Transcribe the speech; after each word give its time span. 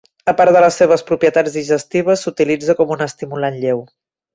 A 0.31 0.33
part 0.37 0.55
de 0.55 0.63
les 0.65 0.79
seves 0.83 1.03
propietats 1.11 1.59
digestives, 1.59 2.25
s'utilitza 2.29 2.81
com 2.83 2.99
un 3.01 3.09
estimulant 3.13 3.65
lleu. 3.67 3.91